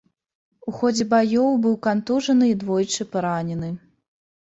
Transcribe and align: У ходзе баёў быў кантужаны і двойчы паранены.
У 0.71 0.73
ходзе 0.77 1.07
баёў 1.11 1.61
быў 1.67 1.75
кантужаны 1.89 2.51
і 2.55 2.59
двойчы 2.65 3.11
паранены. 3.15 3.75